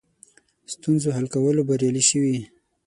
[0.73, 2.37] ستونزو حل کولو بریالي شوي.